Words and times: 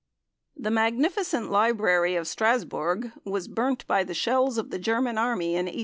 The 0.57 0.71
magnificent 0.71 1.51
library 1.51 2.15
of 2.15 2.27
Strasbourg 2.27 3.11
was 3.23 3.47
burnt 3.47 3.85
by 3.85 4.03
the 4.03 4.15
shells 4.15 4.57
of 4.57 4.71
the 4.71 4.79
German 4.79 5.19
Army 5.19 5.49
in 5.51 5.65
1870. 5.69 5.79